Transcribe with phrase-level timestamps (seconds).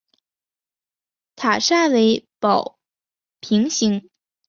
[1.35, 2.79] 塔刹为宝
[3.39, 4.09] 瓶形。